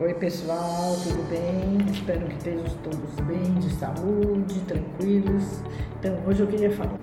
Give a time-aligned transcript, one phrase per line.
[0.00, 1.88] Oi pessoal, tudo bem?
[1.88, 5.62] Espero que estejam todos bem, de saúde, tranquilos.
[5.96, 6.98] Então hoje eu queria falar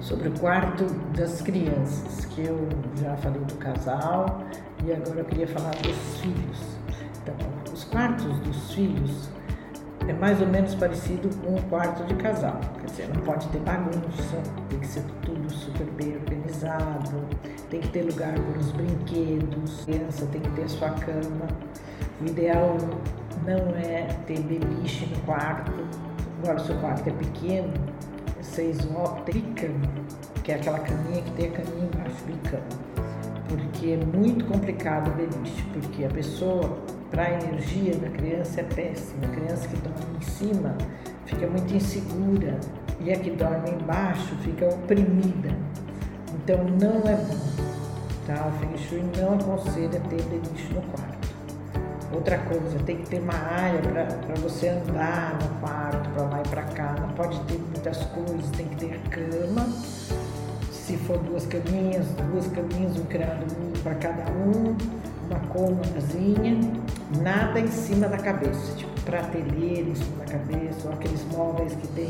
[0.00, 2.66] sobre o quarto das crianças, que eu
[3.02, 4.42] já falei do casal
[4.82, 6.78] e agora eu queria falar dos filhos.
[7.22, 7.36] Então,
[7.70, 9.28] os quartos dos filhos
[10.08, 12.58] é mais ou menos parecido com o quarto de casal.
[12.80, 17.28] Quer dizer, não pode ter bagunça, tem que ser tudo super bem organizado,
[17.68, 21.46] tem que ter lugar para os brinquedos, criança tem que ter sua cama.
[22.20, 22.78] O ideal
[23.44, 25.72] não é ter beliche no quarto.
[26.42, 27.72] Agora, o quarto é pequeno,
[28.40, 29.92] vocês cama,
[30.42, 32.16] que é aquela caminha que tem a caminha embaixo.
[33.48, 36.78] Porque é muito complicado o beliche, porque a pessoa,
[37.10, 39.26] para a energia da criança, é péssima.
[39.26, 40.76] A criança que dorme em cima
[41.26, 42.58] fica muito insegura
[43.00, 45.50] e a que dorme embaixo fica oprimida.
[46.34, 47.66] Então, não é bom.
[48.26, 48.48] Tá?
[48.48, 51.05] O Feng Shui não aconselha ter beliche no quarto.
[52.12, 56.48] Outra coisa, tem que ter uma área para você andar no quarto, para lá e
[56.48, 56.94] para cá.
[57.00, 59.66] Não pode ter muitas coisas, tem que ter cama.
[60.70, 63.44] Se for duas caminhas, duas caminhas, um criado
[63.82, 64.76] para cada um,
[65.28, 66.60] uma cômodazinha,
[67.22, 71.88] nada em cima da cabeça, tipo prateleira em cima da cabeça, ou aqueles móveis que
[71.88, 72.08] tem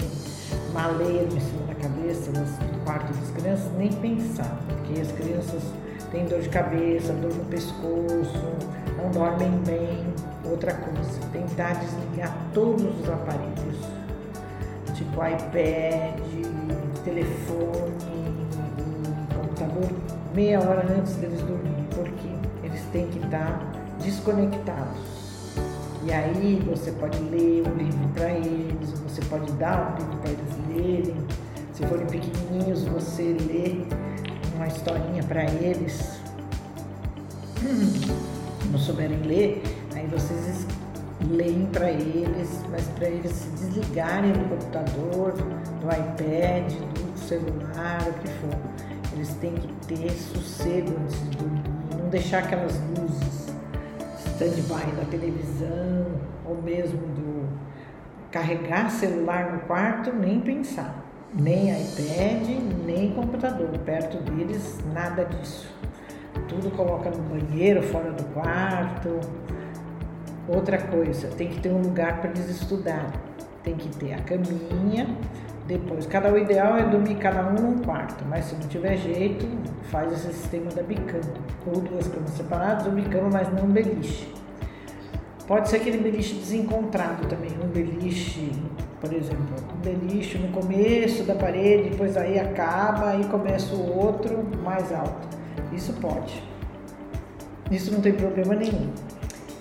[0.73, 5.63] maleiro em cima da cabeça no quarto das crianças, nem pensar, porque as crianças
[6.11, 8.57] têm dor de cabeça, dor no pescoço,
[8.97, 10.05] não dormem bem.
[10.45, 13.77] Outra coisa, tentar desligar todos os aparelhos,
[14.95, 16.21] tipo iPad,
[17.05, 18.47] telefone,
[19.35, 19.91] computador,
[20.35, 22.29] meia hora antes deles dormirem, porque
[22.65, 23.61] eles têm que estar
[24.01, 25.17] desconectados.
[26.05, 30.31] E aí você pode ler um livro para eles, você pode dar um livro para
[30.31, 31.27] eles lerem.
[31.73, 33.85] Se forem pequenininhos, você lê
[34.55, 36.21] uma historinha para eles.
[38.71, 39.63] Não souberem ler,
[39.95, 40.67] aí vocês
[41.31, 48.13] leem para eles, mas para eles se desligarem do computador, do iPad, do celular, o
[48.21, 48.59] que for.
[49.15, 51.63] Eles têm que ter sossego antes de dormir,
[51.99, 53.47] não deixar aquelas luzes
[54.27, 56.07] stand-by da televisão
[56.45, 57.49] ou mesmo do
[58.31, 61.07] carregar celular no quarto, nem pensar
[61.39, 62.49] nem iPad,
[62.87, 63.69] nem computador.
[63.85, 65.69] Perto deles, nada disso.
[66.49, 69.21] Tudo coloca no banheiro, fora do quarto.
[70.49, 73.11] Outra coisa, tem que ter um lugar para eles estudarem.
[73.63, 75.09] Tem que ter a caminha.
[75.67, 79.45] Depois, cada o ideal é dormir cada um num quarto, mas se não tiver jeito,
[79.91, 81.35] faz esse sistema da bicama.
[81.67, 84.33] Ou duas camas separadas ou bicama, mas não beliche.
[85.47, 88.51] Pode ser aquele beliche desencontrado também, um beliche,
[89.01, 94.45] por exemplo, um beliche no começo da parede, depois aí acaba e começa o outro
[94.65, 95.36] mais alto.
[95.73, 96.43] Isso pode.
[97.71, 98.91] Isso não tem problema nenhum.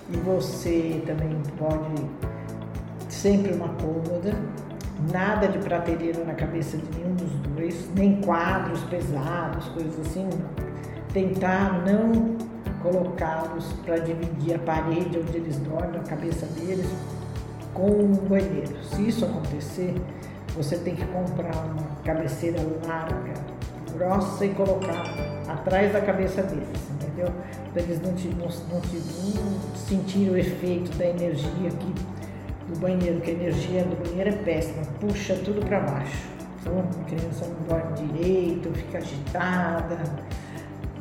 [0.10, 2.06] E você também pode
[3.10, 4.36] sempre uma cômoda,
[5.12, 10.30] nada de prateleira na cabeça de nenhum dos dois, nem quadros pesados, coisas assim.
[11.12, 12.36] Tentar não
[12.84, 16.88] colocá-los para dividir a parede onde eles dormem, a cabeça deles,
[17.74, 18.76] com um banheiro.
[18.84, 19.96] Se isso acontecer,
[20.56, 23.34] você tem que comprar uma cabeceira larga,
[23.96, 25.04] grossa e colocar
[25.48, 27.28] atrás da cabeça deles, entendeu?
[27.74, 31.94] Para eles não, não, não, não sentirem o efeito da energia aqui
[32.68, 36.28] do banheiro, que a energia do banheiro é péssima, puxa tudo para baixo.
[36.62, 39.98] Então a criança não dorme direito, fica agitada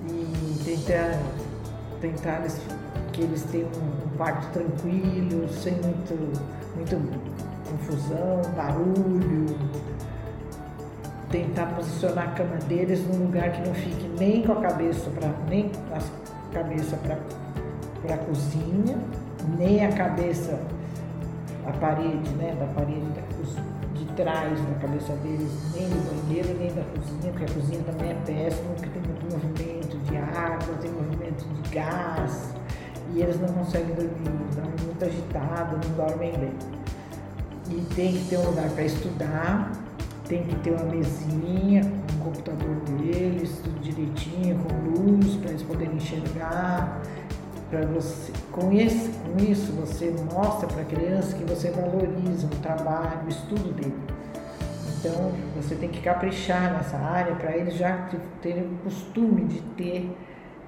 [0.09, 1.19] e tentar
[2.01, 2.43] tentar
[3.13, 6.15] que eles tenham um quarto tranquilo, sem muito,
[6.77, 6.97] muito
[7.65, 9.47] confusão, barulho.
[11.35, 15.29] Tentar posicionar a cama deles num lugar que não fique nem com a cabeça para
[15.49, 18.97] nem a cabeça para a cozinha,
[19.59, 20.57] nem a cabeça
[21.67, 23.23] a parede, né, da parede da
[23.95, 28.11] de trás da cabeça deles, nem do banheiro, nem da cozinha, porque a cozinha também
[28.11, 32.55] é péssima, porque tem muito movimento de água, tem movimento de gás,
[33.13, 36.53] e eles não conseguem dormir, dormem muito agitados, não dormem bem.
[37.71, 39.84] E tem que ter um lugar para estudar,
[40.29, 45.63] tem que ter uma mesinha com o computador deles, tudo direitinho, com luz, para eles
[45.63, 47.03] poderem enxergar.
[47.71, 52.57] Para você, com, esse, com isso, você mostra para a criança que você valoriza o
[52.61, 53.95] trabalho, o estudo dele.
[54.99, 58.09] Então, você tem que caprichar nessa área para eles já
[58.41, 60.17] terem o costume de ter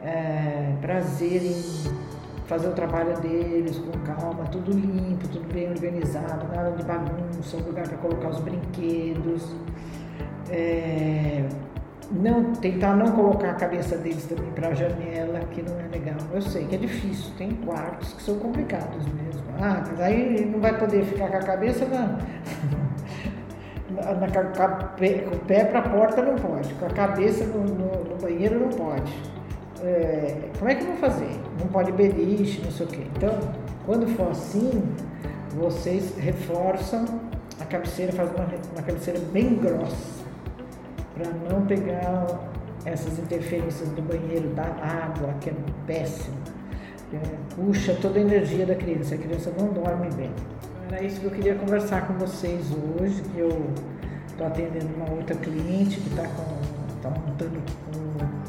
[0.03, 1.63] é, prazer em
[2.47, 7.89] fazer o trabalho deles com calma, tudo limpo, tudo bem organizado, nada de bagunça, lugar
[7.89, 9.55] para colocar os brinquedos.
[10.49, 11.45] É,
[12.11, 16.17] não tentar não colocar a cabeça deles também para a janela, que não é legal.
[16.33, 19.43] Eu sei que é difícil, tem quartos que são complicados mesmo.
[19.61, 22.19] Ah, mas aí não vai poder ficar com a cabeça na,
[23.91, 28.05] na, na com o pé para a porta não pode, com a cabeça no, no,
[28.05, 29.36] no banheiro não pode.
[29.83, 31.39] É, como é que vão fazer?
[31.61, 33.07] Não pode beliche, não sei o quê.
[33.17, 33.39] Então,
[33.85, 34.83] quando for assim,
[35.55, 37.05] vocês reforçam
[37.61, 40.25] a cabeceira, faz uma, uma cabeceira bem grossa
[41.15, 42.27] para não pegar
[42.85, 45.55] essas interferências do banheiro, da água, que é
[45.87, 46.37] péssimo.
[47.13, 47.19] É,
[47.55, 50.31] puxa toda a energia da criança, a criança não dorme bem.
[50.91, 53.71] Era isso que eu queria conversar com vocês hoje, que eu
[54.29, 56.25] estou atendendo uma outra cliente que está
[57.03, 58.46] tá montando o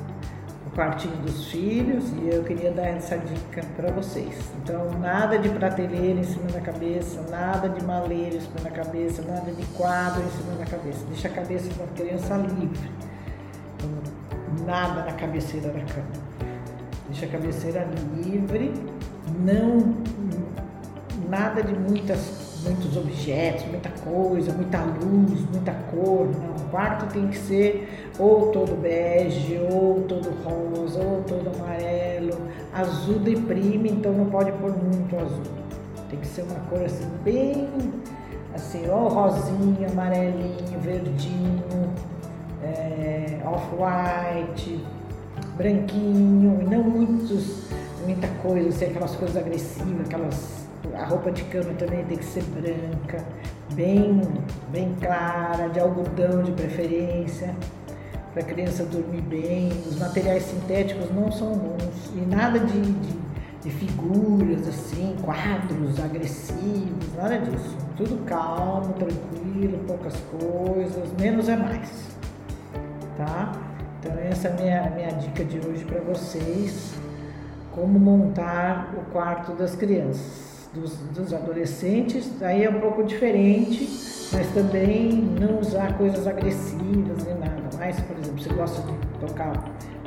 [0.78, 4.52] quartinho dos filhos e eu queria dar essa dica para vocês.
[4.62, 9.24] Então, nada de prateleira em cima da cabeça, nada de maleira em cima da cabeça,
[9.24, 11.04] nada de quadro em cima da cabeça.
[11.08, 12.92] Deixa a cabeça da criança livre.
[14.68, 16.08] Nada na cabeceira da cama.
[17.08, 18.72] Deixa a cabeceira livre,
[19.40, 19.98] não
[21.28, 22.20] nada de muitas,
[22.64, 26.28] muitos objetos, muita coisa, muita luz, muita cor.
[26.28, 26.56] Não.
[26.56, 32.38] O quarto tem que ser ou todo bege, ou todo rosa, ou todo amarelo.
[32.74, 35.54] Azul deprime, então não pode pôr muito azul.
[36.10, 37.68] Tem que ser uma cor assim, bem
[38.54, 41.94] assim, ou rosinha, amarelinho, verdinho,
[42.64, 44.84] é, off-white,
[45.56, 47.67] branquinho, e não muitos,
[48.08, 52.44] muita coisa, assim, aquelas coisas agressivas, aquelas a roupa de cama também tem que ser
[52.44, 53.24] branca,
[53.74, 54.22] bem,
[54.70, 57.54] bem clara, de algodão de preferência,
[58.34, 59.70] para a criança dormir bem.
[59.88, 63.20] Os materiais sintéticos não são bons e nada de, de,
[63.64, 67.76] de figuras assim, quadros agressivos, nada disso.
[67.98, 72.18] Tudo calmo, tranquilo, poucas coisas, menos é mais.
[73.18, 73.52] Tá?
[74.00, 76.94] Então essa é a minha, minha dica de hoje para vocês,
[77.78, 83.88] como montar o quarto das crianças dos, dos adolescentes, aí é um pouco diferente,
[84.34, 87.70] mas também não usar coisas agressivas nem nada.
[87.78, 89.54] Mas, por exemplo, você gosta de tocar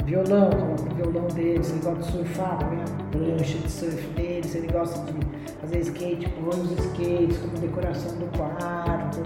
[0.04, 4.52] violão, coloca o violão deles, ele gosta de surfar, põe a prancha de surf deles,
[4.52, 5.20] ele gosta de
[5.60, 9.22] fazer skate, põe os skates como decoração do quarto,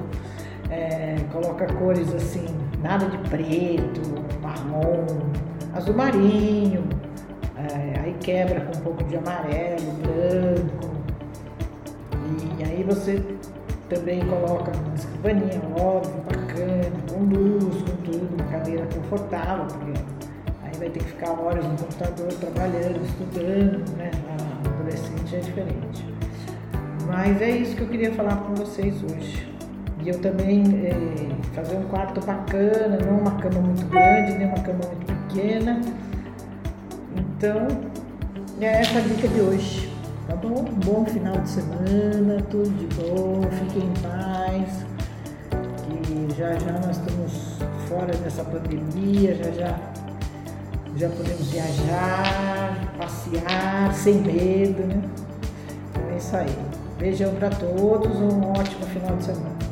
[0.69, 2.45] é, coloca cores assim,
[2.83, 4.03] nada de preto,
[4.43, 5.07] marrom,
[5.73, 6.94] azul marinho,
[8.15, 10.95] é, quebra com um pouco de amarelo, branco,
[12.59, 13.23] e aí você
[13.89, 20.01] também coloca uma escrivaninha, óbvio, bacana, com luz, com tudo, uma cadeira confortável, porque
[20.63, 24.11] aí vai ter que ficar horas no computador trabalhando, estudando, né?
[24.29, 26.05] A adolescente é diferente.
[27.07, 29.53] Mas é isso que eu queria falar com vocês hoje.
[30.03, 34.61] E eu também eh, fazer um quarto bacana, não uma cama muito grande, nem uma
[34.61, 35.81] cama muito pequena.
[37.17, 37.69] Então,
[38.61, 39.91] é essa dica de hoje.
[40.27, 40.65] Tá bom?
[40.85, 44.85] Bom final de semana, tudo de bom, fiquem em paz.
[46.03, 47.59] Que já já nós estamos
[47.89, 49.79] fora dessa pandemia, já já
[50.97, 55.03] já podemos viajar, passear sem medo, né?
[55.91, 56.57] Então é isso aí.
[56.99, 59.64] Beijão para todos, um ótimo final de semana.